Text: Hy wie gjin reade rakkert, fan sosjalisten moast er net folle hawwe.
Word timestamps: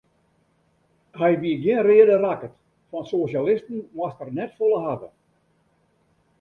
Hy 1.19 1.31
wie 1.41 1.55
gjin 1.63 1.81
reade 1.87 2.15
rakkert, 2.25 2.55
fan 2.89 3.05
sosjalisten 3.11 3.79
moast 3.95 4.21
er 4.23 4.31
net 4.37 4.51
folle 4.57 4.77
hawwe. 4.85 5.09